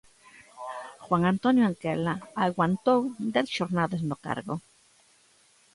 [1.05, 2.13] Juan Antonio Anquela
[2.45, 2.99] aguantou
[3.35, 4.55] dez xornadas no cargo.